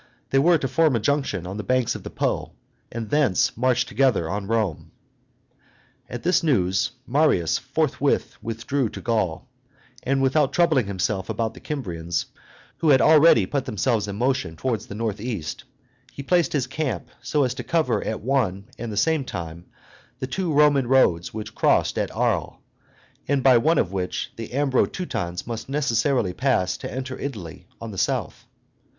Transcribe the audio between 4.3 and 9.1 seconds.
Rome. At this news Marius returned forthwith to